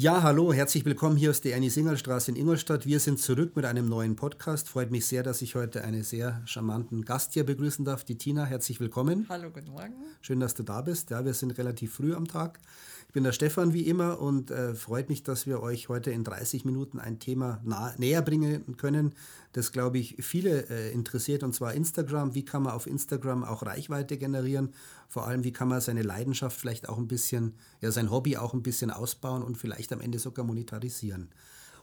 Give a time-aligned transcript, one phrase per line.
[0.00, 2.86] Ja, hallo, herzlich willkommen hier aus der Ernie-Singerl-Straße in Ingolstadt.
[2.86, 4.68] Wir sind zurück mit einem neuen Podcast.
[4.68, 8.44] Freut mich sehr, dass ich heute einen sehr charmanten Gast hier begrüßen darf, die Tina.
[8.44, 9.26] Herzlich willkommen.
[9.28, 9.96] Hallo, guten Morgen.
[10.20, 11.10] Schön, dass du da bist.
[11.10, 12.60] Ja, wir sind relativ früh am Tag.
[13.08, 16.24] Ich bin der Stefan wie immer und äh, freut mich, dass wir euch heute in
[16.24, 19.14] 30 Minuten ein Thema nah, näher bringen können,
[19.52, 22.34] das, glaube ich, viele äh, interessiert, und zwar Instagram.
[22.34, 24.74] Wie kann man auf Instagram auch Reichweite generieren?
[25.08, 28.52] Vor allem, wie kann man seine Leidenschaft vielleicht auch ein bisschen, ja, sein Hobby auch
[28.52, 31.30] ein bisschen ausbauen und vielleicht am Ende sogar monetarisieren?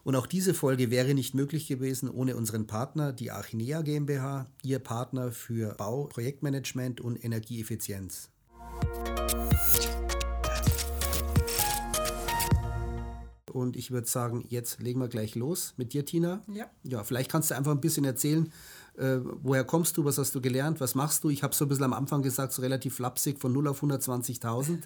[0.04, 4.78] Und auch diese Folge wäre nicht möglich gewesen ohne unseren Partner, die Archinea GmbH, ihr
[4.78, 8.30] Partner für Bau, Projektmanagement und Energieeffizienz.
[13.56, 16.42] Und ich würde sagen, jetzt legen wir gleich los mit dir, Tina.
[16.54, 16.66] Ja.
[16.84, 18.52] Ja, vielleicht kannst du einfach ein bisschen erzählen,
[18.98, 21.30] äh, woher kommst du, was hast du gelernt, was machst du?
[21.30, 24.80] Ich habe so ein bisschen am Anfang gesagt, so relativ flapsig, von 0 auf 120.000.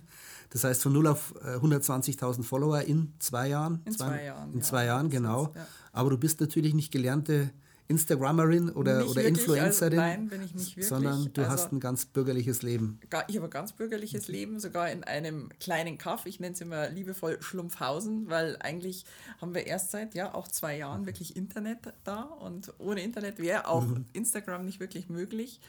[0.52, 3.82] Das heißt, von 0 auf äh, 120.000 Follower in zwei Jahren.
[3.86, 4.54] In zwei, zwei Jahren.
[4.54, 4.64] In ja.
[4.64, 5.52] zwei Jahren, genau.
[5.56, 5.68] Ja.
[5.92, 7.50] Aber du bist natürlich nicht gelernte
[7.90, 10.00] Instagrammerin oder, oder Influencerin.
[10.00, 10.88] Also, nein, bin ich nicht wirklich.
[10.88, 13.00] Sondern du also, hast ein ganz bürgerliches Leben.
[13.28, 16.28] Ich habe ein ganz bürgerliches Leben, sogar in einem kleinen Kaff.
[16.28, 19.06] Ich nenne es immer liebevoll Schlumpfhausen, weil eigentlich
[19.42, 23.68] haben wir erst seit ja auch zwei Jahren wirklich Internet da und ohne Internet wäre
[23.68, 24.06] auch mhm.
[24.14, 25.60] Instagram nicht wirklich möglich.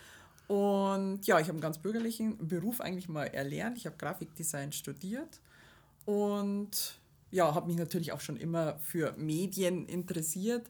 [0.47, 3.79] Und ja, ich habe einen ganz bürgerlichen Beruf eigentlich mal erlernt.
[3.79, 5.41] Ich habe Grafikdesign studiert
[6.05, 6.99] und
[7.31, 10.67] ja, habe mich natürlich auch schon immer für Medien interessiert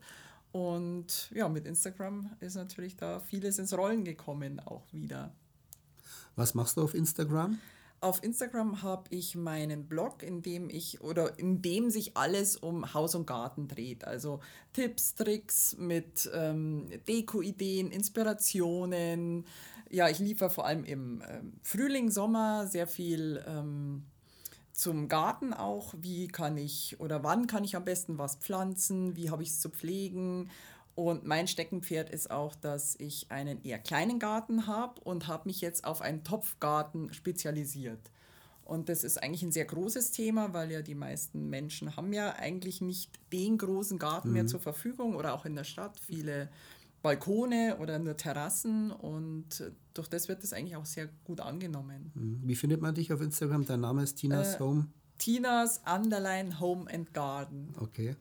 [0.52, 5.32] und ja, mit Instagram ist natürlich da vieles ins Rollen gekommen auch wieder.
[6.36, 7.58] Was machst du auf Instagram?
[8.02, 12.94] Auf Instagram habe ich meinen Blog, in dem ich oder in dem sich alles um
[12.94, 14.04] Haus und Garten dreht.
[14.04, 14.40] Also
[14.72, 19.44] Tipps, Tricks mit ähm, Deko-Ideen, Inspirationen.
[19.90, 24.04] Ja, ich liefere vor allem im ähm, Frühling, Sommer sehr viel ähm,
[24.72, 29.30] zum Garten auch, wie kann ich oder wann kann ich am besten was pflanzen, wie
[29.30, 30.50] habe ich es zu pflegen.
[30.94, 35.60] Und mein Steckenpferd ist auch, dass ich einen eher kleinen Garten habe und habe mich
[35.60, 38.10] jetzt auf einen Topfgarten spezialisiert.
[38.64, 42.34] Und das ist eigentlich ein sehr großes Thema, weil ja die meisten Menschen haben ja
[42.36, 44.34] eigentlich nicht den großen Garten mhm.
[44.34, 45.98] mehr zur Verfügung oder auch in der Stadt.
[45.98, 46.48] Viele
[47.02, 52.12] Balkone oder nur Terrassen und durch das wird das eigentlich auch sehr gut angenommen.
[52.14, 52.40] Mhm.
[52.44, 53.64] Wie findet man dich auf Instagram?
[53.64, 54.86] Dein Name ist Tinas äh, Home?
[55.18, 57.74] Tinas Underline Home and Garden.
[57.78, 58.16] Okay.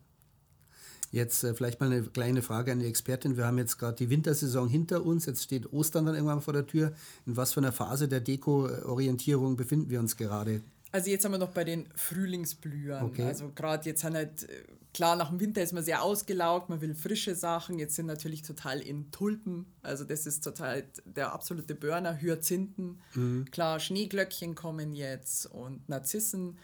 [1.11, 3.35] Jetzt äh, vielleicht mal eine kleine Frage an die Expertin.
[3.35, 5.25] Wir haben jetzt gerade die Wintersaison hinter uns.
[5.25, 6.93] Jetzt steht Ostern dann irgendwann vor der Tür.
[7.25, 10.61] In was für einer Phase der Deko-Orientierung befinden wir uns gerade?
[10.91, 13.05] Also jetzt sind wir noch bei den Frühlingsblühern.
[13.05, 13.23] Okay.
[13.23, 14.63] Also gerade jetzt sind halt, äh,
[14.93, 17.77] klar, nach dem Winter ist man sehr ausgelaugt, man will frische Sachen.
[17.77, 19.67] Jetzt sind natürlich total in Tulpen.
[19.83, 22.19] Also das ist total der absolute Burner.
[22.19, 22.99] Hyazinthen.
[23.13, 23.45] Mhm.
[23.51, 26.57] Klar, Schneeglöckchen kommen jetzt und Narzissen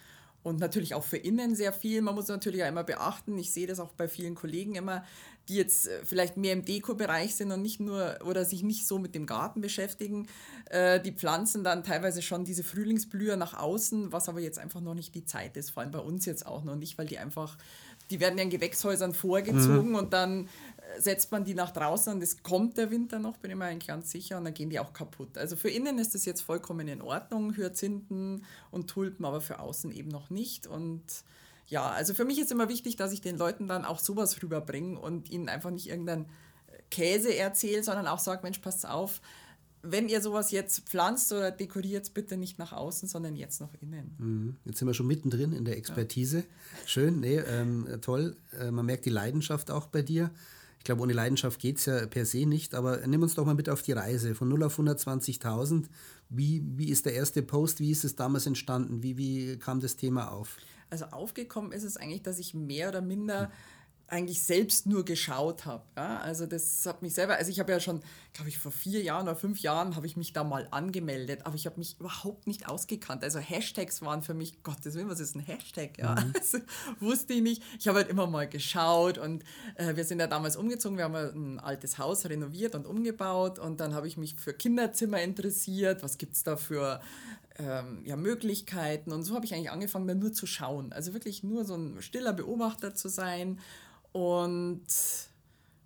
[0.45, 2.01] und natürlich auch für innen sehr viel.
[2.01, 5.03] Man muss natürlich auch immer beachten, ich sehe das auch bei vielen Kollegen immer,
[5.49, 8.99] die jetzt äh, vielleicht mehr im Deko-Bereich sind und nicht nur oder sich nicht so
[8.99, 10.27] mit dem Garten beschäftigen.
[10.69, 14.95] Äh, die pflanzen dann teilweise schon diese Frühlingsblüher nach außen, was aber jetzt einfach noch
[14.95, 17.57] nicht die Zeit ist, vor allem bei uns jetzt auch noch nicht, weil die einfach,
[18.09, 19.95] die werden ja in Gewächshäusern vorgezogen mhm.
[19.95, 20.49] und dann
[20.97, 23.87] setzt man die nach draußen und es kommt der Winter noch, bin ich mir eigentlich
[23.87, 25.37] ganz sicher, und dann gehen die auch kaputt.
[25.37, 29.91] Also für innen ist das jetzt vollkommen in Ordnung, Hyazinthen und Tulpen, aber für außen
[29.91, 30.67] eben noch nicht.
[30.67, 31.03] Und
[31.67, 34.99] ja, also für mich ist immer wichtig, dass ich den Leuten dann auch sowas rüberbringe
[34.99, 36.27] und ihnen einfach nicht irgendeinen
[36.91, 39.21] Käse erzähle, sondern auch sage, Mensch, passt auf,
[39.87, 44.15] wenn ihr sowas jetzt pflanzt oder dekoriert, bitte nicht nach außen, sondern jetzt noch innen.
[44.17, 44.55] Mhm.
[44.65, 46.43] Jetzt sind wir schon mittendrin in der Expertise.
[46.85, 48.35] Schön, nee, ähm, toll.
[48.59, 50.31] Äh, man merkt die Leidenschaft auch bei dir.
[50.79, 53.55] Ich glaube, ohne Leidenschaft geht es ja per se nicht, aber nimm uns doch mal
[53.55, 55.85] mit auf die Reise von 0 auf 120.000.
[56.29, 57.79] Wie, wie ist der erste Post?
[57.79, 59.01] Wie ist es damals entstanden?
[59.01, 60.57] Wie, wie kam das Thema auf?
[60.89, 63.51] Also aufgekommen ist es eigentlich, dass ich mehr oder minder
[64.07, 65.83] eigentlich selbst nur geschaut habe.
[65.97, 66.19] Ja?
[66.19, 68.01] Also das hat mich selber, also ich habe ja schon,
[68.33, 71.55] glaube ich, vor vier Jahren oder fünf Jahren habe ich mich da mal angemeldet, aber
[71.55, 73.23] ich habe mich überhaupt nicht ausgekannt.
[73.23, 75.97] Also Hashtags waren für mich, Gottes Willen, was ist ein Hashtag?
[75.97, 76.15] Ja?
[76.15, 76.33] Mhm.
[76.45, 76.59] Also,
[76.99, 77.63] wusste ich nicht.
[77.79, 79.43] Ich habe halt immer mal geschaut und
[79.75, 83.79] äh, wir sind ja damals umgezogen, wir haben ein altes Haus renoviert und umgebaut und
[83.79, 87.01] dann habe ich mich für Kinderzimmer interessiert, was gibt es da für
[87.57, 90.91] ähm, ja, Möglichkeiten und so habe ich eigentlich angefangen, dann nur zu schauen.
[90.93, 93.59] Also wirklich nur so ein stiller Beobachter zu sein
[94.11, 94.85] und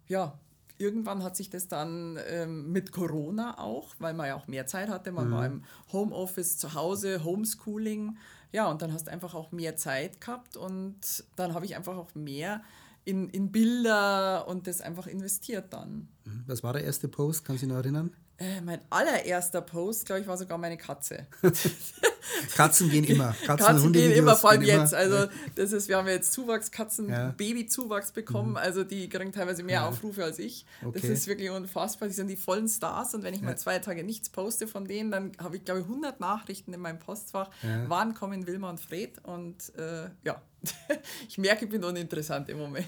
[0.08, 0.38] ja,
[0.78, 4.90] irgendwann hat sich das dann ähm, mit Corona auch, weil man ja auch mehr Zeit
[4.90, 5.32] hatte, man mhm.
[5.32, 8.18] war im Homeoffice zu Hause, Homeschooling,
[8.52, 11.98] ja, und dann hast du einfach auch mehr Zeit gehabt und dann habe ich einfach
[11.98, 12.64] auch mehr
[13.06, 16.08] in, in Bilder und das einfach investiert dann.
[16.26, 16.44] Mhm.
[16.48, 17.46] Was war der erste Post?
[17.46, 18.12] Kannst du dich noch erinnern?
[18.40, 21.28] Äh, mein allererster Post, glaube ich, war sogar meine Katze.
[22.56, 23.36] Katzen gehen immer.
[23.46, 24.94] Katzen, Katzen Hunde gehen immer, vor allem jetzt.
[24.94, 25.02] Immer.
[25.02, 27.34] Also das ist, wir haben jetzt Zuwachskatzen, ja.
[27.36, 28.52] Babyzuwachs bekommen.
[28.52, 28.58] Mhm.
[28.58, 29.88] Also die kriegen teilweise mehr ja.
[29.88, 30.66] Aufrufe als ich.
[30.86, 31.00] Okay.
[31.02, 32.08] Das ist wirklich unfassbar.
[32.08, 33.48] Die sind die vollen Stars und wenn ich ja.
[33.48, 36.80] mal zwei Tage nichts poste von denen, dann habe ich glaube ich 100 Nachrichten in
[36.80, 37.50] meinem Postfach.
[37.88, 39.20] Wann kommen Wilma und Fred?
[39.24, 40.42] Und äh, ja,
[41.28, 42.88] ich merke, ich bin uninteressant im Moment.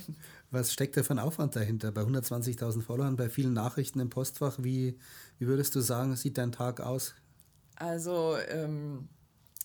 [0.51, 1.91] Was steckt da für ein Aufwand dahinter?
[1.91, 4.97] Bei 120.000 Followern, bei vielen Nachrichten im Postfach, wie,
[5.39, 7.15] wie würdest du sagen, sieht dein Tag aus?
[7.77, 9.07] Also, ähm,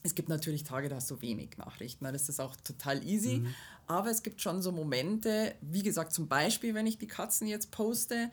[0.05, 3.39] es gibt natürlich Tage, da hast du wenig Nachrichten, dann ist das auch total easy.
[3.39, 3.55] Mhm.
[3.89, 7.73] Aber es gibt schon so Momente, wie gesagt, zum Beispiel, wenn ich die Katzen jetzt
[7.73, 8.31] poste,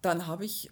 [0.00, 0.70] dann habe ich,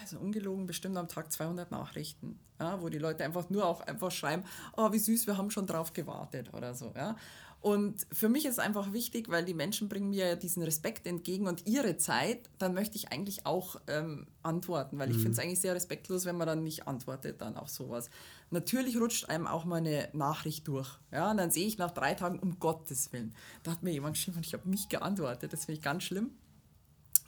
[0.00, 4.10] also ungelogen, bestimmt am Tag 200 Nachrichten, ja, wo die Leute einfach nur auch einfach
[4.10, 4.44] schreiben,
[4.76, 6.92] oh, wie süß, wir haben schon drauf gewartet oder so.
[6.96, 7.16] Ja.
[7.60, 11.46] Und für mich ist es einfach wichtig, weil die Menschen bringen mir diesen Respekt entgegen
[11.46, 15.22] und ihre Zeit, dann möchte ich eigentlich auch ähm, antworten, weil ich mhm.
[15.22, 18.08] finde es eigentlich sehr respektlos, wenn man dann nicht antwortet dann auf sowas.
[18.48, 20.88] Natürlich rutscht einem auch mal eine Nachricht durch.
[21.12, 24.16] Ja, und dann sehe ich nach drei Tagen, um Gottes Willen, da hat mir jemand
[24.16, 25.52] geschrieben und ich habe nicht geantwortet.
[25.52, 26.30] Das finde ich ganz schlimm.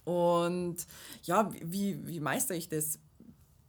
[0.05, 0.79] Und
[1.25, 2.99] ja, wie, wie meistere ich das?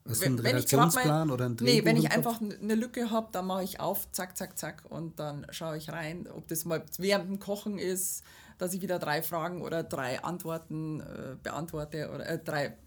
[0.08, 3.48] Hast du einen Redaktionsplan oder ein Drehbuch Nee, wenn ich einfach eine Lücke habe, dann
[3.48, 7.30] mache ich auf, zack, zack, zack und dann schaue ich rein, ob das mal während
[7.30, 8.24] dem Kochen ist,
[8.58, 12.78] dass ich wieder drei Fragen oder drei Antworten äh, beantworte oder äh, drei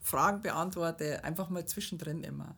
[0.00, 2.56] Fragen beantworte, einfach mal zwischendrin immer.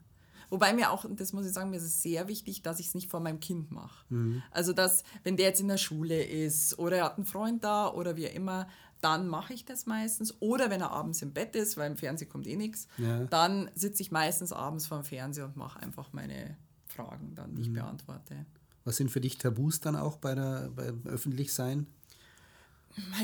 [0.48, 2.94] Wobei mir auch, das muss ich sagen, mir ist es sehr wichtig, dass ich es
[2.94, 4.04] nicht vor meinem Kind mache.
[4.10, 4.42] Mhm.
[4.50, 7.88] Also, dass, wenn der jetzt in der Schule ist oder er hat einen Freund da
[7.88, 8.68] oder wie immer,
[9.00, 10.34] dann mache ich das meistens.
[10.40, 13.24] Oder wenn er abends im Bett ist, weil im Fernsehen kommt eh nichts, ja.
[13.24, 16.56] dann sitze ich meistens abends vor dem Fernseher und mache einfach meine
[16.86, 17.68] Fragen dann, die mhm.
[17.68, 18.46] ich beantworte.
[18.84, 21.86] Was sind für dich Tabus dann auch bei der, beim Öffentlichsein?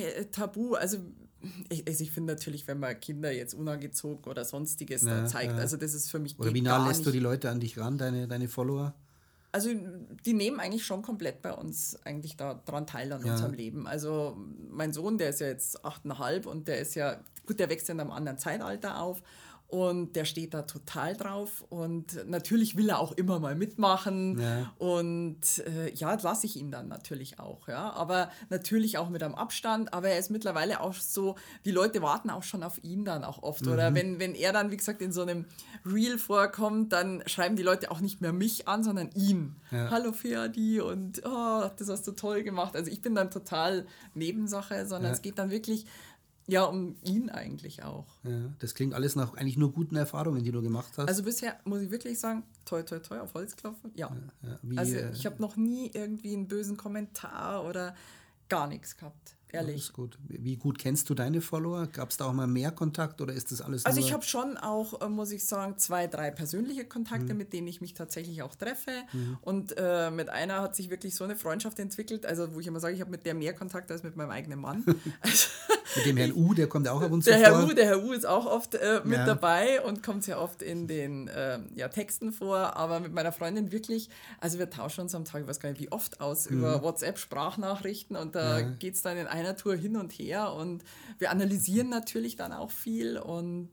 [0.00, 0.98] Äh, Tabu, also
[1.69, 5.58] ich, also ich finde natürlich, wenn man Kinder jetzt unangezogen oder sonstiges ja, zeigt, ja.
[5.58, 6.38] also das ist für mich.
[6.38, 7.06] Oder wie nah lässt nicht.
[7.06, 8.94] du die Leute an dich ran, deine, deine Follower?
[9.52, 9.69] Also
[10.25, 13.32] die nehmen eigentlich schon komplett bei uns eigentlich da dran teil an ja.
[13.32, 13.87] unserem Leben.
[13.87, 14.37] Also
[14.70, 17.94] mein Sohn, der ist ja jetzt achteinhalb und der ist ja, gut, der wächst ja
[17.94, 19.22] in einem anderen Zeitalter auf
[19.72, 24.70] und der steht da total drauf und natürlich will er auch immer mal mitmachen ja.
[24.76, 29.34] und äh, ja, lasse ich ihn dann natürlich auch, ja, aber natürlich auch mit einem
[29.34, 33.24] Abstand, aber er ist mittlerweile auch so, die Leute warten auch schon auf ihn dann
[33.24, 33.72] auch oft mhm.
[33.72, 35.46] oder wenn, wenn er dann, wie gesagt, in so einem
[35.86, 39.56] Reel vorkommt, dann schreiben die Leute auch nicht mehr mich an, sondern ihn.
[39.70, 39.90] Ja.
[39.90, 42.76] Hallo Ferdi und oh, das hast du toll gemacht.
[42.76, 45.14] Also ich bin dann total Nebensache, sondern ja.
[45.14, 45.86] es geht dann wirklich
[46.52, 48.06] ja, um ihn eigentlich auch.
[48.25, 51.08] Ja, das klingt alles nach eigentlich nur guten Erfahrungen, die du gemacht hast.
[51.08, 54.14] Also bisher muss ich wirklich sagen, toi, toi, toi, auf Holz klopfen, ja.
[54.43, 57.94] ja, ja wie, also ich habe noch nie irgendwie einen bösen Kommentar oder
[58.49, 59.34] gar nichts gehabt.
[59.52, 59.88] Ehrlich.
[59.88, 60.19] Ja, gut.
[60.28, 61.87] Wie gut kennst du deine Follower?
[61.87, 64.56] Gab es da auch mal mehr Kontakt oder ist das alles Also ich habe schon
[64.56, 67.38] auch, äh, muss ich sagen, zwei, drei persönliche Kontakte, mhm.
[67.38, 68.90] mit denen ich mich tatsächlich auch treffe.
[69.12, 69.38] Mhm.
[69.43, 72.81] Und äh, mit einer hat sich wirklich so eine Freundschaft entwickelt, also wo ich immer
[72.81, 74.84] sage, ich habe mit der mehr Kontakt als mit meinem eigenen Mann.
[75.20, 75.48] also,
[75.97, 77.71] mit dem Herrn U, der kommt auch ab und zu der Herr vor.
[77.71, 79.27] U, der Herr U ist auch oft äh, mit ja.
[79.27, 82.77] dabei und kommt sehr oft in den äh, ja, Texten vor.
[82.77, 84.09] Aber mit meiner Freundin wirklich,
[84.41, 86.59] also wir tauschen uns am Tag, ich weiß gar nicht wie oft aus, mhm.
[86.59, 88.69] über WhatsApp-Sprachnachrichten und da ja.
[88.71, 90.85] geht es dann in einer Tour hin und her und
[91.19, 93.71] wir analysieren natürlich dann auch viel und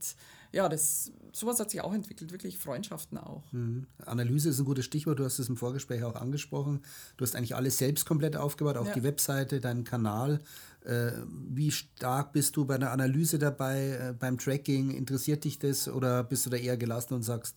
[0.52, 3.44] ja, das, sowas hat sich auch entwickelt, wirklich Freundschaften auch.
[3.52, 3.86] Mhm.
[4.06, 6.82] Analyse ist ein gutes Stichwort, du hast es im Vorgespräch auch angesprochen.
[7.18, 8.94] Du hast eigentlich alles selbst komplett aufgebaut, auch ja.
[8.94, 10.40] die Webseite, deinen Kanal.
[10.86, 11.12] Äh,
[11.50, 14.92] wie stark bist du bei der Analyse dabei, äh, beim Tracking?
[14.92, 17.56] Interessiert dich das oder bist du da eher gelassen und sagst,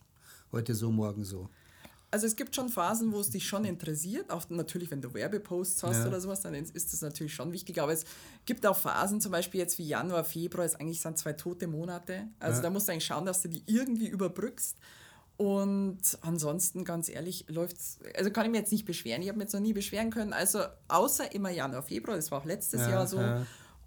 [0.51, 1.49] heute so, morgen so?
[2.13, 4.31] also es gibt schon Phasen, wo es dich schon interessiert.
[4.31, 6.07] Auch natürlich, wenn du Werbeposts hast ja.
[6.07, 7.81] oder sowas, dann ist das natürlich schon wichtig.
[7.81, 8.05] Aber es
[8.45, 12.29] gibt auch Phasen, zum Beispiel jetzt wie Januar, Februar, ist eigentlich sind zwei tote Monate.
[12.39, 12.65] Also ja.
[12.65, 14.77] da musst du eigentlich schauen, dass du die irgendwie überbrückst.
[15.37, 19.23] Und ansonsten, ganz ehrlich, läuft es, also kann ich mir jetzt nicht beschweren.
[19.23, 20.33] Ich habe mich jetzt noch nie beschweren können.
[20.33, 23.19] Also außer immer Januar, Februar, das war auch letztes ja, Jahr so.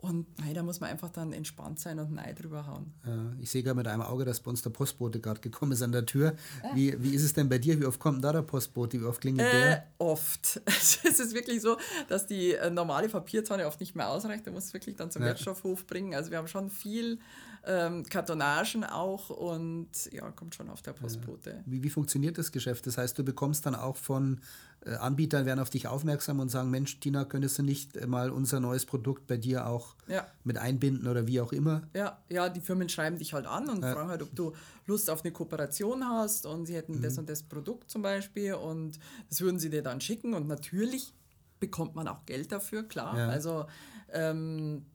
[0.05, 2.93] Und nein, da muss man einfach dann entspannt sein und Ei drüber hauen.
[3.07, 5.81] Ja, ich sehe gerade mit einem Auge, dass bei uns der Postbote gerade gekommen ist
[5.81, 6.35] an der Tür.
[6.61, 6.75] Ah.
[6.75, 7.79] Wie, wie ist es denn bei dir?
[7.79, 9.01] Wie oft kommt da der Postbote?
[9.01, 9.87] Wie oft klingelt äh, der?
[9.97, 10.61] Oft.
[10.65, 14.45] es ist wirklich so, dass die äh, normale Papiertonne oft nicht mehr ausreicht.
[14.45, 15.29] Da muss wirklich dann zum ja.
[15.29, 16.13] Wertstoffhof bringen.
[16.13, 17.19] Also wir haben schon viel
[17.65, 21.63] ähm, Kartonagen auch und ja, kommt schon auf der Postbote.
[21.65, 22.85] Wie, wie funktioniert das Geschäft?
[22.87, 24.41] Das heißt, du bekommst dann auch von
[24.85, 28.29] äh, Anbieter werden auf dich aufmerksam und sagen, Mensch, Tina, könntest du nicht äh, mal
[28.29, 30.27] unser neues Produkt bei dir auch ja.
[30.43, 31.81] mit einbinden oder wie auch immer?
[31.95, 33.93] Ja, ja, die Firmen schreiben dich halt an und ja.
[33.93, 34.53] fragen halt, ob du
[34.85, 37.01] Lust auf eine Kooperation hast und sie hätten mhm.
[37.01, 41.13] das und das Produkt zum Beispiel und das würden sie dir dann schicken und natürlich
[41.59, 43.17] bekommt man auch Geld dafür, klar.
[43.17, 43.29] Ja.
[43.29, 43.65] Also
[44.13, 44.85] ähm,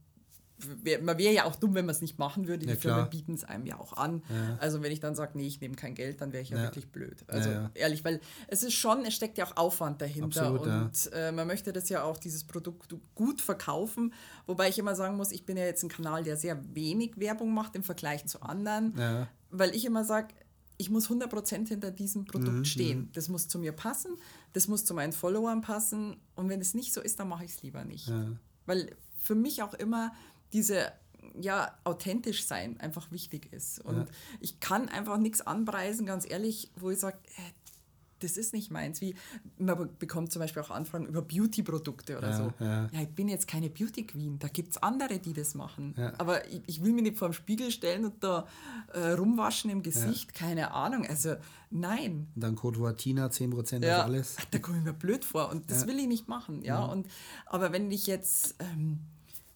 [1.03, 2.67] man wäre ja auch dumm, wenn man es nicht machen würde.
[2.67, 4.23] Die Ja, Firmen bieten es einem ja auch an.
[4.29, 4.57] Ja.
[4.59, 6.63] Also wenn ich dann sage, nee, ich nehme kein Geld, dann wäre ich ja, Ja.
[6.65, 7.25] wirklich blöd.
[7.29, 11.33] Also ehrlich, weil es ist schon, es steckt ja auch Aufwand dahinter Absolut, und äh,
[11.33, 14.13] man möchte das ja auch, dieses Produkt gut verkaufen.
[14.47, 17.53] Wobei ich immer sagen muss, ich bin ja jetzt ein Kanal, der sehr wenig Werbung
[17.55, 18.95] macht im Vergleich zu anderen,
[19.51, 20.35] weil ich immer sage,
[20.77, 23.11] ich muss 100% hinter diesem Produkt Mhm, stehen.
[23.13, 24.17] Das muss zu mir passen,
[24.55, 27.51] das muss zu meinen Followern passen und wenn es nicht so ist, dann mache ich
[27.51, 28.11] es lieber nicht.
[28.67, 30.13] Weil für mich auch immer
[30.53, 30.93] diese
[31.41, 33.79] ja, authentisch sein einfach wichtig ist.
[33.85, 34.05] Und Ja.
[34.41, 37.43] ich kann einfach nichts anpreisen, ganz ehrlich, wo ich sage, äh,
[38.19, 39.01] das ist nicht meins.
[39.01, 39.15] Wie
[39.57, 42.53] man be- bekommt zum Beispiel auch Anfragen über Beauty-Produkte oder Ja, so.
[42.65, 42.91] ja.
[42.93, 45.95] ich bin jetzt keine Beauty-Queen, da gibt es andere, die das machen.
[45.97, 46.13] Ja.
[46.19, 48.47] Aber ich, ich will mich nicht vor dem Spiegel stellen und da
[48.93, 51.07] äh, rumwaschen im Gesicht, keine Ahnung.
[51.07, 51.37] Also
[51.71, 52.27] nein.
[52.35, 54.37] Und dann Codewort Tina, 10% Ja, auf alles.
[54.51, 55.87] Da komme ich mir blöd vor und das Ja.
[55.89, 56.85] will ich nicht machen, ja.
[56.85, 57.07] Und,
[57.47, 58.99] aber wenn ich jetzt ähm,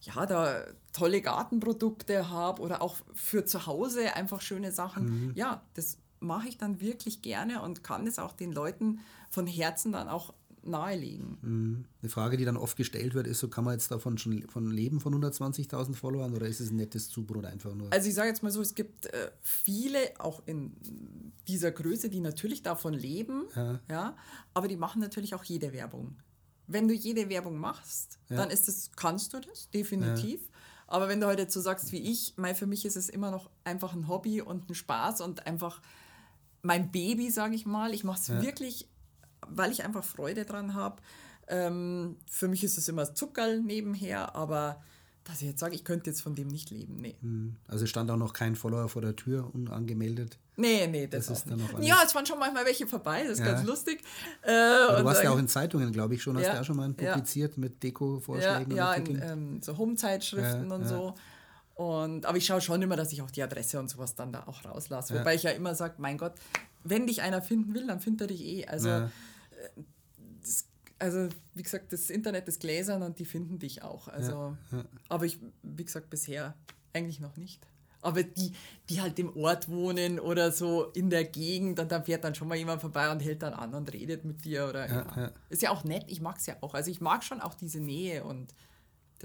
[0.05, 5.97] ja, da tolle Gartenprodukte habe oder auch für zu Hause einfach schöne Sachen, ja, das
[6.19, 10.33] mache ich dann wirklich gerne und kann es auch den Leuten von Herzen dann auch
[10.63, 11.37] nahelegen.
[11.41, 11.85] Mhm.
[12.01, 14.71] Eine Frage, die dann oft gestellt wird, ist so, kann man jetzt davon schon von
[14.71, 17.91] leben von 120.000 Followern oder ist es ein nettes Zubrot einfach nur?
[17.93, 20.73] Also ich sage jetzt mal so, es gibt äh, viele auch in
[21.47, 23.79] dieser Größe, die natürlich davon leben, Ja.
[23.89, 24.17] ja.
[24.55, 26.15] aber die machen natürlich auch jede Werbung.
[26.67, 28.37] Wenn du jede Werbung machst, Ja.
[28.37, 30.41] dann ist das, kannst du das, definitiv.
[30.87, 33.49] Aber wenn du heute so sagst wie ich, mein, für mich ist es immer noch
[33.63, 35.81] einfach ein Hobby und ein Spaß und einfach
[36.61, 37.93] mein Baby, sage ich mal.
[37.93, 38.41] Ich mache es Ja.
[38.41, 38.87] wirklich,
[39.47, 41.01] weil ich einfach Freude dran habe.
[41.47, 44.81] Ähm, für mich ist es immer Zuckerl nebenher, aber
[45.25, 47.15] dass ich jetzt sage, ich könnte jetzt von dem nicht leben, nee.
[47.21, 47.55] Mhm.
[47.67, 50.37] Also stand auch noch kein Follower vor der Tür, unangemeldet.
[50.55, 51.73] Nee, nee, das, Das ist dann nicht.
[51.73, 53.51] noch Ja, es waren schon manchmal welche vorbei, das ist Ja.
[53.53, 54.01] ganz lustig.
[54.43, 54.51] Äh,
[54.89, 56.37] und du warst ja auch in Zeitungen, glaube ich, schon.
[56.37, 57.11] Hast Ja, du auch schon mal ja.
[57.13, 59.21] publiziert mit ja, Deko-Vorschlägen und ja in Artikeln?
[59.55, 61.15] ähm, so Home-Zeitschriften und so.
[61.73, 64.43] Und, aber ich schaue schon immer, dass ich auch die Adresse und sowas dann da
[64.47, 65.19] auch rauslasse.
[65.19, 66.33] Wobei ich ja immer sage, mein Gott,
[66.85, 68.65] wenn dich einer finden will, dann findet er dich eh.
[68.67, 69.09] Also, das,
[70.99, 74.07] also wie gesagt, das Internet ist gläsern und die finden dich auch.
[74.07, 74.55] Also,
[75.09, 76.55] Aber ich, wie gesagt, bisher
[76.93, 77.61] eigentlich noch nicht.
[78.01, 78.53] Aber die,
[78.89, 82.47] die halt im Ort wohnen oder so in der Gegend und dann fährt dann schon
[82.47, 84.67] mal jemand vorbei und hält dann an und redet mit dir.
[84.69, 85.31] Oder, Ja, ja.
[85.49, 86.75] Ist ja auch nett, ich mag es ja auch.
[86.75, 88.53] Also ich mag schon auch diese Nähe und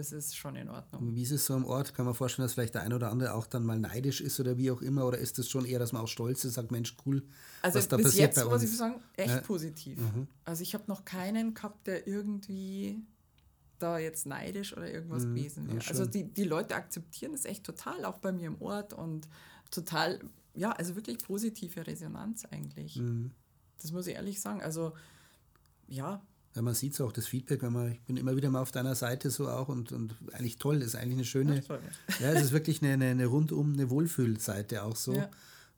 [0.01, 1.15] das ist schon in Ordnung.
[1.15, 1.95] Wie ist es so am Ort?
[1.95, 4.57] Kann man vorstellen, dass vielleicht der ein oder andere auch dann mal neidisch ist oder
[4.57, 5.07] wie auch immer?
[5.07, 7.23] Oder ist es schon eher, dass man auch stolz ist, sagt, Mensch, cool,
[7.63, 8.65] Also was da bis passiert jetzt bei muss uns?
[8.65, 9.41] ich sagen, echt Ja.
[9.43, 9.99] positiv.
[10.45, 13.03] Also ich habe noch keinen gehabt, der irgendwie
[13.79, 15.89] da jetzt neidisch oder irgendwas gewesen ja, wäre.
[15.89, 19.27] also die, die Leute akzeptieren es echt total, auch bei mir im Ort und
[19.71, 20.21] total,
[20.55, 22.97] ja, also wirklich positive Resonanz eigentlich.
[22.97, 23.31] Mhm.
[23.81, 24.61] Das muss ich ehrlich sagen.
[24.63, 24.93] Also
[25.89, 26.21] ja,
[26.55, 28.73] Ja, man sieht es auch, das Feedback, wenn man, ich bin immer wieder mal auf
[28.73, 32.43] deiner Seite so auch und, und eigentlich toll, ist eigentlich eine schöne, das ja, es
[32.43, 35.31] ist wirklich eine, eine, eine rundum eine Wohlfühlseite auch so, Ja.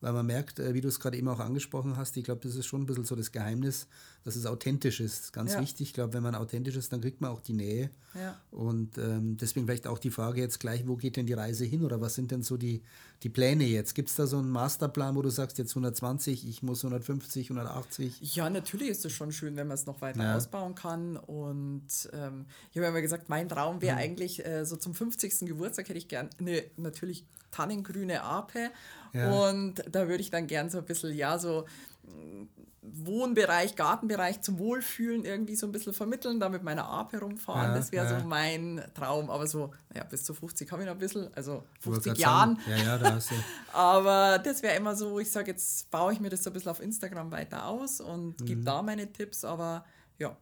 [0.02, 2.54] Weil man merkt, äh, wie du es gerade eben auch angesprochen hast, ich glaube, das
[2.56, 3.86] ist schon ein bisschen so das Geheimnis,
[4.24, 5.60] dass es authentisch ist, ganz Ja.
[5.60, 8.38] wichtig, ich glaube, wenn man authentisch ist, dann kriegt man auch die Nähe Ja.
[8.50, 11.82] und ähm, deswegen vielleicht auch die Frage jetzt gleich, wo geht denn die Reise hin
[11.82, 12.82] oder was sind denn so die,
[13.22, 13.94] die Pläne jetzt?
[13.94, 18.34] Gibt es da so einen Masterplan, wo du sagst, jetzt 120, ich muss 150, 180?
[18.34, 20.36] Ja, natürlich ist es schon schön, wenn man es noch weiter Ja.
[20.36, 21.16] ausbauen kann.
[21.16, 24.00] Und ähm, ich habe immer gesagt, mein Traum wäre Mhm.
[24.02, 25.46] eigentlich äh, so zum 50.
[25.46, 28.70] Geburtstag hätte ich gern eine natürlich tannengrüne Ape.
[29.12, 29.30] Ja.
[29.30, 31.66] Und da würde ich dann gern so ein bisschen, ja, so
[32.04, 32.46] mh,
[32.94, 37.70] Wohnbereich, Gartenbereich zum Wohlfühlen irgendwie so ein bisschen vermitteln, da mit meiner Ape rumfahren.
[37.70, 38.20] Ja, das wäre ja.
[38.20, 39.30] so mein Traum.
[39.30, 42.12] Aber so, naja, bis zu 50 habe ich noch ein bisschen, also Ich wollte 50
[42.12, 42.56] grad Jahren.
[42.56, 43.34] sagen, Ja, ja, da hast du.
[43.72, 46.70] Aber das wäre immer so, ich sage, jetzt baue ich mir das so ein bisschen
[46.70, 48.44] auf Instagram weiter aus und Mhm.
[48.46, 49.84] gebe da meine Tipps, aber
[50.18, 50.36] ja.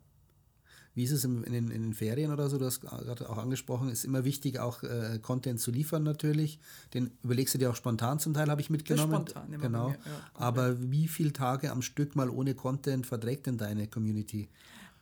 [1.00, 2.58] Wie ist es in, den, in den Ferien oder so?
[2.58, 6.58] Du hast gerade auch angesprochen, ist immer wichtig, auch äh, Content zu liefern natürlich.
[6.92, 9.26] Den überlegst du dir auch spontan zum Teil, habe ich mitgenommen.
[9.26, 9.88] spontan immer genau.
[9.88, 14.50] mir, ja, Aber wie viele Tage am Stück mal ohne Content verträgt denn deine Community?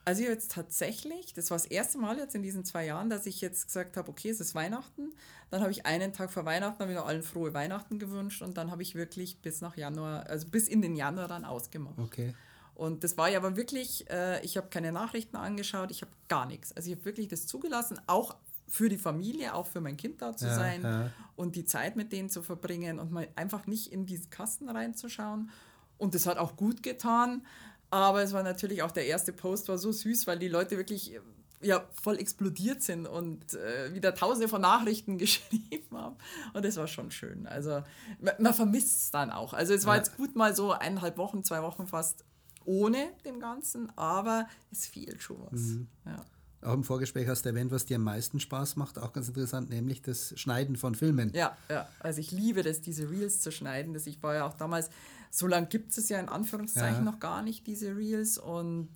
[0.04, 3.40] Also jetzt tatsächlich, das war das erste Mal jetzt in diesen zwei Jahren, dass ich
[3.40, 5.10] jetzt gesagt habe, okay, es ist Weihnachten.
[5.50, 8.56] Dann habe ich einen Tag vor Weihnachten, habe ich noch allen frohe Weihnachten gewünscht und
[8.56, 11.98] dann habe ich wirklich bis nach Januar, also bis in den Januar dann ausgemacht.
[11.98, 12.34] Okay.
[12.78, 16.47] Und das war ja aber wirklich, äh, ich habe keine Nachrichten angeschaut, ich habe gar
[16.47, 16.75] nichts.
[16.76, 18.37] Also ich habe wirklich das zugelassen, auch
[18.68, 21.11] für die Familie, auch für mein Kind da zu Ja, sein ja.
[21.37, 25.50] und die Zeit mit denen zu verbringen und mal einfach nicht in diesen Kasten reinzuschauen.
[25.97, 27.44] Und das hat auch gut getan.
[27.90, 31.18] Aber es war natürlich auch der erste Post war so süß, weil die Leute wirklich
[31.61, 36.14] ja, voll explodiert sind und äh, wieder tausende von Nachrichten geschrieben haben.
[36.54, 37.49] Und das war schon schön.
[37.49, 37.82] Also
[38.20, 39.52] man, man vermisst es dann auch.
[39.54, 40.02] Also es war Ja.
[40.02, 42.25] jetzt gut mal so eineinhalb Wochen, zwei Wochen fast
[42.68, 45.60] ohne dem Ganzen, aber es fehlt schon was.
[45.60, 45.88] Mhm.
[46.04, 46.25] Ja.
[46.60, 49.70] Auch im Vorgespräch hast du erwähnt, was dir am meisten Spaß macht, auch ganz interessant,
[49.70, 51.32] nämlich das Schneiden von Filmen.
[51.32, 51.88] Ja, ja.
[52.00, 53.94] Also ich liebe das, diese Reels zu schneiden.
[53.94, 54.90] Das ich war ja auch damals,
[55.30, 57.10] so lange gibt es ja in Anführungszeichen ja.
[57.10, 58.38] noch gar nicht, diese Reels.
[58.38, 58.90] Und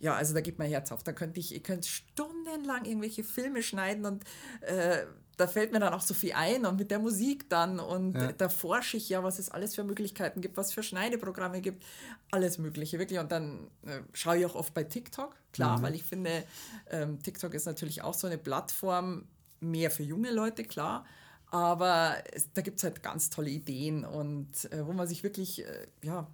[0.00, 1.02] ja, also da geht mein Herz auf.
[1.02, 4.24] Da könnte ich, ihr könnt stundenlang irgendwelche Filme schneiden und
[4.62, 5.06] äh,
[5.40, 8.32] da fällt mir dann auch so viel ein und mit der Musik dann und ja.
[8.32, 11.82] da forsche ich ja, was es alles für Möglichkeiten gibt, was für Schneideprogramme gibt,
[12.30, 13.18] alles Mögliche, wirklich.
[13.18, 15.82] Und dann äh, schaue ich auch oft bei TikTok, klar, mhm.
[15.82, 16.44] weil ich finde,
[16.90, 19.24] ähm, TikTok ist natürlich auch so eine Plattform,
[19.60, 21.06] mehr für junge Leute, klar.
[21.50, 25.64] Aber es, da gibt es halt ganz tolle Ideen und äh, wo man sich wirklich
[25.64, 26.28] äh, ja,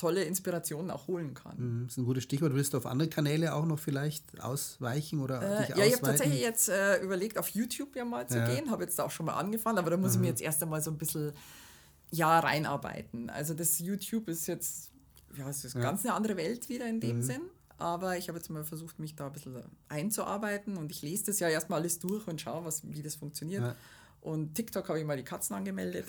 [0.00, 1.56] tolle Inspirationen auch holen kann.
[1.58, 2.54] Mhm, das ist ein gutes Stichwort.
[2.54, 6.40] Willst du auf andere Kanäle auch noch vielleicht ausweichen oder äh, Ja, ich habe tatsächlich
[6.40, 8.46] jetzt äh, überlegt, auf YouTube ja mal zu ja.
[8.46, 8.70] gehen.
[8.70, 10.14] Habe jetzt da auch schon mal angefangen, aber da muss mhm.
[10.14, 11.32] ich mir jetzt erst einmal so ein bisschen
[12.10, 13.28] ja, reinarbeiten.
[13.28, 14.90] Also das YouTube ist jetzt,
[15.36, 15.80] ja, es ist ja.
[15.82, 17.22] ganz eine andere Welt wieder in dem mhm.
[17.22, 17.42] Sinn.
[17.76, 19.54] Aber ich habe jetzt mal versucht, mich da ein bisschen
[19.88, 23.62] einzuarbeiten und ich lese das ja erstmal alles durch und schaue, was, wie das funktioniert.
[23.62, 23.76] Ja.
[24.20, 26.06] Und TikTok habe ich mal die Katzen angemeldet.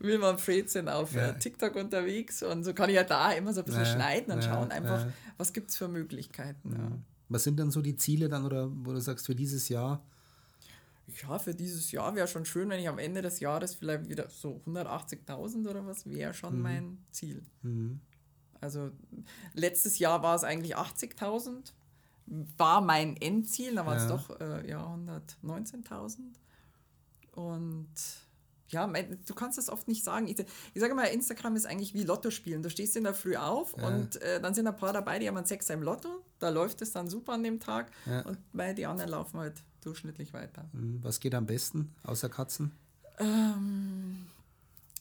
[0.00, 1.28] Wilma und Fred sind auf ja.
[1.28, 4.34] Äh, TikTok unterwegs und so kann ich ja da immer so ein bisschen ja, schneiden
[4.34, 5.06] und ja, schauen einfach,
[5.38, 7.02] was gibt es für Möglichkeiten.
[7.30, 10.02] Was sind dann so die Ziele dann oder wo du sagst für dieses Jahr?
[11.22, 14.28] Ja, für dieses Jahr wäre schon schön, wenn ich am Ende des Jahres vielleicht wieder
[14.28, 16.62] so 180.000 oder was wäre schon mhm.
[16.62, 17.42] mein Ziel.
[17.62, 18.00] Mhm.
[18.60, 18.90] Also
[19.54, 21.72] letztes Jahr war es eigentlich 80.000,
[22.58, 24.84] war mein Endziel, da war es doch äh, ja,
[25.42, 26.18] 119.000.
[27.40, 27.88] Und
[28.68, 30.28] ja, du kannst das oft nicht sagen.
[30.28, 32.62] Ich, ich sage mal, Instagram ist eigentlich wie Lotto spielen.
[32.62, 33.88] Du stehst in der Früh auf ja.
[33.88, 36.08] und äh, dann sind ein paar dabei, die haben einen Sechser im Lotto.
[36.38, 38.20] Da läuft es dann super an dem Tag ja.
[38.22, 40.68] und bei die anderen laufen halt durchschnittlich weiter.
[40.72, 41.00] Mhm.
[41.02, 42.72] Was geht am besten außer Katzen?
[43.18, 44.26] Ähm,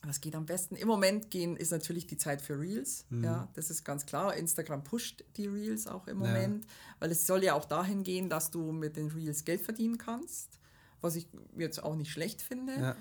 [0.03, 0.75] was geht am besten?
[0.75, 3.05] Im Moment gehen ist natürlich die Zeit für Reels.
[3.09, 3.23] Mhm.
[3.23, 4.35] Ja, das ist ganz klar.
[4.35, 6.71] Instagram pusht die Reels auch im Moment, ja.
[6.99, 10.58] weil es soll ja auch dahin gehen, dass du mit den Reels Geld verdienen kannst
[11.01, 11.27] was ich
[11.57, 12.73] jetzt auch nicht schlecht finde.
[12.79, 12.95] Ja.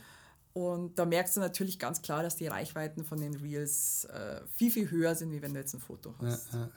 [0.52, 4.70] Und da merkst du natürlich ganz klar, dass die Reichweiten von den Reels äh, viel,
[4.70, 6.52] viel höher sind, wie wenn du jetzt ein Foto hast.
[6.52, 6.70] Ja, ja.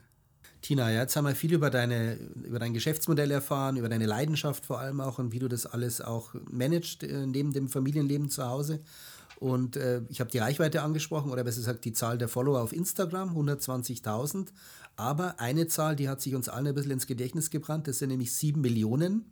[0.62, 2.14] Tina, jetzt haben wir viel über, deine,
[2.44, 6.02] über dein Geschäftsmodell erfahren, über deine Leidenschaft vor allem auch und wie du das alles
[6.02, 8.82] auch managst äh, neben dem Familienleben zu Hause.
[9.40, 12.74] Und äh, ich habe die Reichweite angesprochen, oder besser gesagt die Zahl der Follower auf
[12.74, 14.50] Instagram, 120.000.
[14.96, 18.10] Aber eine Zahl, die hat sich uns allen ein bisschen ins Gedächtnis gebrannt, das sind
[18.10, 19.26] nämlich 7 Millionen.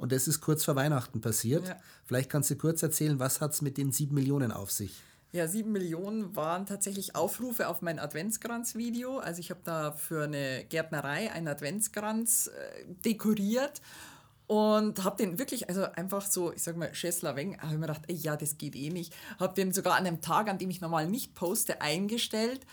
[0.00, 1.68] Und das ist kurz vor Weihnachten passiert.
[1.68, 1.76] Ja.
[2.06, 5.02] Vielleicht kannst du kurz erzählen, was hat es mit den sieben Millionen auf sich?
[5.30, 9.18] Ja, sieben Millionen waren tatsächlich Aufrufe auf mein Adventskranz-Video.
[9.18, 13.82] Also ich habe da für eine Gärtnerei einen Adventskranz äh, dekoriert
[14.46, 17.86] und habe den wirklich, also einfach so, ich sag mal, Schessler Weng, habe ich mir
[17.86, 19.14] gedacht, ey, ja, das geht eh nicht.
[19.38, 22.64] Habe den sogar an einem Tag, an dem ich normal nicht poste, eingestellt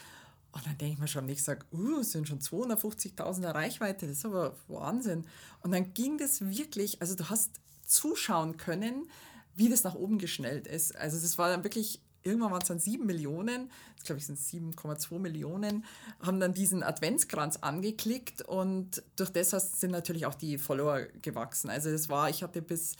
[0.51, 4.17] und dann denke ich mir schon, ich sage, uh, es sind schon 250.000er Reichweite, das
[4.17, 5.25] ist aber Wahnsinn.
[5.61, 9.09] Und dann ging das wirklich, also du hast zuschauen können,
[9.55, 10.95] wie das nach oben geschnellt ist.
[10.95, 14.39] Also das war dann wirklich, irgendwann waren es dann 7 Millionen, jetzt glaube ich sind
[14.39, 15.85] es 7,2 Millionen,
[16.21, 21.69] haben dann diesen Adventskranz angeklickt und durch das sind natürlich auch die Follower gewachsen.
[21.69, 22.95] Also das war, ich hatte bis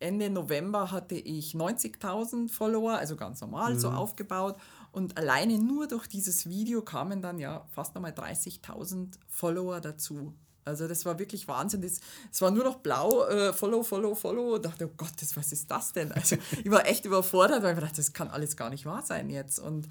[0.00, 3.78] Ende November hatte ich 90.000 Follower, also ganz normal mhm.
[3.78, 4.56] so aufgebaut
[4.92, 10.34] und alleine nur durch dieses Video kamen dann ja fast nochmal 30.000 Follower dazu.
[10.64, 11.82] Also das war wirklich Wahnsinn.
[11.82, 12.00] Es
[12.40, 14.54] war nur noch blau, äh, follow, follow, follow.
[14.54, 16.10] Und dachte, oh Gott, das, was ist das denn?
[16.12, 19.28] Also ich war echt überfordert, weil ich dachte, das kann alles gar nicht wahr sein
[19.28, 19.58] jetzt.
[19.58, 19.88] Und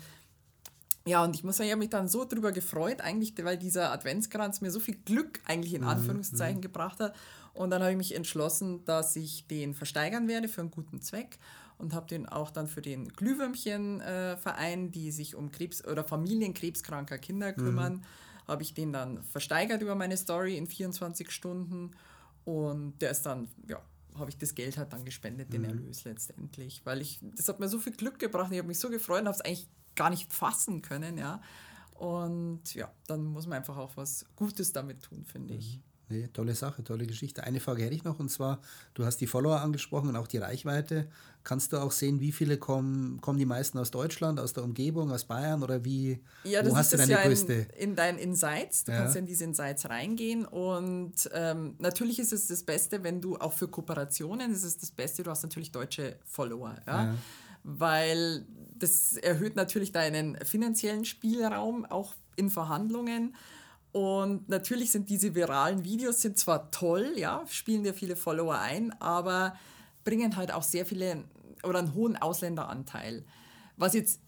[1.06, 3.92] ja, und ich muss sagen, ich habe mich dann so drüber gefreut, eigentlich, weil dieser
[3.92, 6.62] Adventskranz mir so viel Glück eigentlich in mhm, Anführungszeichen mhm.
[6.62, 7.14] gebracht hat.
[7.54, 11.40] Und dann habe ich mich entschlossen, dass ich den versteigern werde für einen guten Zweck
[11.78, 17.18] und habe den auch dann für den Glühwürmchen-Verein, äh, die sich um Krebs oder Familienkrebskranker
[17.18, 17.56] Kinder mhm.
[17.56, 18.48] kümmern, mhm.
[18.48, 21.92] habe ich den dann versteigert über meine Story in 24 Stunden.
[22.46, 23.82] Und der ist dann, ja,
[24.16, 25.70] habe ich das Geld halt dann gespendet, den mhm.
[25.70, 26.82] Erlös letztendlich.
[26.86, 28.52] Weil ich, das hat mir so viel Glück gebracht.
[28.54, 31.42] Ich habe mich so gefreut und habe es eigentlich gar nicht fassen können, ja.
[31.96, 35.78] Und ja, dann muss man einfach auch was Gutes damit tun, finde ich.
[35.78, 35.84] Mhm.
[36.10, 37.44] Nee, tolle Sache, tolle Geschichte.
[37.44, 38.62] Eine Frage hätte ich noch und zwar,
[38.94, 41.08] du hast die Follower angesprochen und auch die Reichweite.
[41.44, 45.12] Kannst du auch sehen, wie viele kommen, kommen die meisten aus Deutschland, aus der Umgebung,
[45.12, 46.22] aus Bayern oder wie?
[46.44, 47.54] Ja, wo hast du deine ja größte?
[47.54, 48.84] In, in deinen Insights.
[48.84, 49.00] Du ja.
[49.00, 53.38] kannst ja in diese Insights reingehen und ähm, natürlich ist es das Beste, wenn du
[53.38, 56.76] auch für Kooperationen, ist es das Beste, du hast natürlich deutsche Follower.
[56.86, 57.06] Ja?
[57.06, 57.16] ja.
[57.64, 58.46] Weil
[58.84, 63.36] das erhöht natürlich deinen finanziellen Spielraum auch in Verhandlungen.
[63.92, 68.92] Und natürlich sind diese viralen Videos sind zwar toll, ja, spielen dir viele Follower ein,
[69.00, 69.56] aber
[70.04, 71.24] bringen halt auch sehr viele
[71.64, 73.24] oder einen hohen Ausländeranteil.
[73.78, 74.20] Was jetzt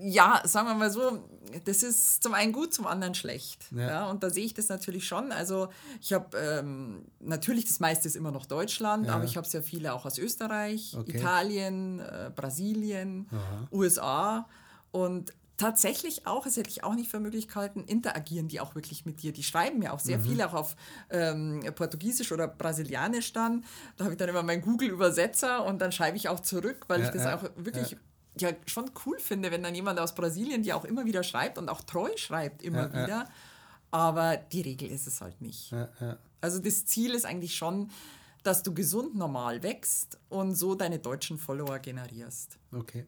[0.00, 1.24] ja, sagen wir mal so,
[1.64, 3.66] das ist zum einen gut, zum anderen schlecht.
[3.72, 3.88] Ja.
[3.88, 5.32] ja und da sehe ich das natürlich schon.
[5.32, 5.68] Also
[6.00, 9.14] ich habe ähm, natürlich das meiste ist immer noch Deutschland, ja.
[9.14, 11.18] aber ich habe sehr viele auch aus Österreich, okay.
[11.18, 13.68] Italien, äh, Brasilien, Aha.
[13.72, 14.48] USA
[14.90, 19.04] und tatsächlich auch, das hätte ich auch nicht für möglich gehalten, interagieren die auch wirklich
[19.04, 19.32] mit dir.
[19.32, 20.22] Die schreiben mir auch sehr mhm.
[20.22, 20.76] viel, auch auf
[21.10, 23.64] ähm, Portugiesisch oder Brasilianisch dann.
[23.96, 27.06] Da habe ich dann immer meinen Google-Übersetzer und dann schreibe ich auch zurück, weil ja,
[27.06, 27.98] ich das ja, auch wirklich ja.
[28.40, 28.50] Ja.
[28.66, 31.82] schon cool finde, wenn dann jemand aus Brasilien dir auch immer wieder schreibt und auch
[31.82, 33.28] treu schreibt immer wieder.
[33.90, 35.74] Aber die Regel ist es halt nicht.
[36.40, 37.90] Also das Ziel ist eigentlich schon,
[38.42, 42.58] dass du gesund normal wächst und so deine deutschen Follower generierst.
[42.72, 43.06] Okay.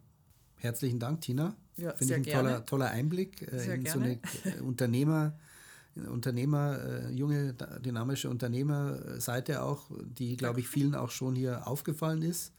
[0.56, 1.54] Herzlichen Dank, Tina.
[1.76, 3.90] Ja, Finde ich ein toller, toller Einblick äh, in gerne.
[3.90, 5.32] so eine äh, Unternehmer,
[5.94, 12.52] Unternehmer, äh, junge, dynamische Unternehmerseite auch, die, glaube ich, vielen auch schon hier aufgefallen ist.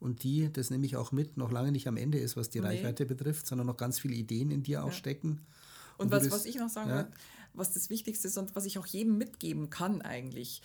[0.00, 2.60] Und die, das nehme ich auch mit, noch lange nicht am Ende ist, was die
[2.60, 2.66] nee.
[2.66, 4.92] Reichweite betrifft, sondern noch ganz viele Ideen in dir auch ja.
[4.94, 5.40] stecken.
[5.98, 6.96] Und, und was, das, was ich noch sagen ja.
[6.96, 7.12] wollte,
[7.52, 10.62] was das Wichtigste ist und was ich auch jedem mitgeben kann eigentlich,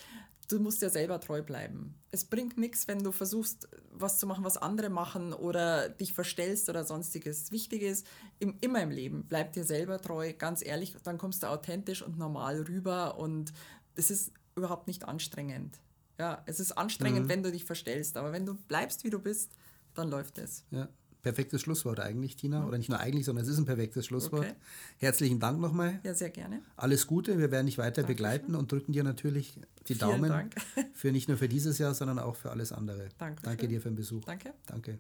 [0.48, 1.96] du musst ja selber treu bleiben.
[2.12, 6.70] Es bringt nichts, wenn du versuchst, was zu machen, was andere machen oder dich verstellst
[6.70, 7.52] oder sonstiges.
[7.52, 8.06] Wichtig ist,
[8.40, 12.18] im, immer im Leben, bleib dir selber treu, ganz ehrlich, dann kommst du authentisch und
[12.18, 13.54] normal rüber und
[13.96, 15.80] es ist überhaupt nicht anstrengend.
[16.18, 17.30] Ja, es ist anstrengend, mhm.
[17.30, 19.52] wenn du dich verstellst, aber wenn du bleibst, wie du bist,
[19.94, 20.66] dann läuft es.
[20.72, 20.88] Ja.
[21.22, 22.62] Perfektes Schlusswort eigentlich, Tina.
[22.62, 22.68] Mhm.
[22.68, 24.46] Oder nicht nur eigentlich, sondern es ist ein perfektes Schlusswort.
[24.46, 24.56] Okay.
[25.00, 26.00] Herzlichen Dank nochmal.
[26.04, 26.62] Ja, sehr gerne.
[26.78, 27.40] Alles Gute.
[27.40, 28.16] Wir werden dich weiter Dankeschön.
[28.16, 30.56] begleiten und drücken dir natürlich die Vielen Daumen Dank.
[30.94, 33.10] für nicht nur für dieses Jahr, sondern auch für alles andere.
[33.18, 33.42] Danke.
[33.42, 34.24] Danke dir für den Besuch.
[34.26, 34.54] Danke.
[34.68, 35.00] Danke.